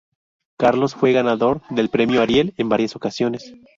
Carlos 0.57 0.95
fue 0.95 1.11
ganador 1.13 1.61
del 1.69 1.89
Premio 1.89 2.23
Ariel 2.23 2.55
en 2.57 2.69
varias 2.69 2.95
ocasiones. 2.95 3.53